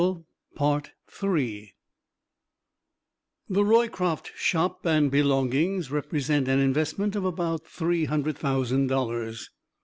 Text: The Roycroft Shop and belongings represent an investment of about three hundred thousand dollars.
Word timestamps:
The 0.57 0.93
Roycroft 3.51 4.31
Shop 4.35 4.83
and 4.83 5.11
belongings 5.11 5.91
represent 5.91 6.47
an 6.47 6.57
investment 6.59 7.15
of 7.15 7.23
about 7.23 7.67
three 7.67 8.05
hundred 8.05 8.35
thousand 8.35 8.87
dollars. 8.87 9.51